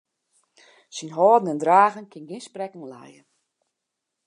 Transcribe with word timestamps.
Syn 0.95 1.09
hâlden 1.15 1.51
en 1.51 1.61
dragen 1.63 2.07
kin 2.11 2.27
gjin 2.29 2.45
sprekken 2.47 2.89
lije. 2.91 3.21